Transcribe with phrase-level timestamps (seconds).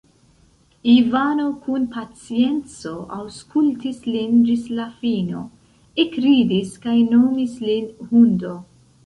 [0.91, 5.43] Ivano kun pacienco aŭskultis lin ĝis la fino,
[6.07, 8.57] ekridis kaj nomis lin hundo.